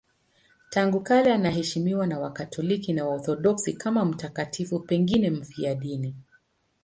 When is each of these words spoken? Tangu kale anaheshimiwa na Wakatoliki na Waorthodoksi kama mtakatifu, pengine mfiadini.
Tangu 0.69 0.99
kale 1.01 1.33
anaheshimiwa 1.33 2.07
na 2.07 2.19
Wakatoliki 2.19 2.93
na 2.93 3.05
Waorthodoksi 3.05 3.73
kama 3.73 4.05
mtakatifu, 4.05 4.79
pengine 4.79 5.29
mfiadini. 5.29 6.15